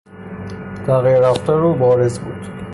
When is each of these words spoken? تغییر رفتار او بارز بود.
تغییر 0.87 1.19
رفتار 1.19 1.65
او 1.65 1.73
بارز 1.73 2.19
بود. 2.19 2.47